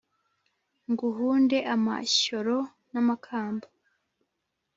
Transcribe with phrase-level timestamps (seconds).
[0.91, 2.57] Nguhunde amashyoro
[2.91, 3.67] namakamba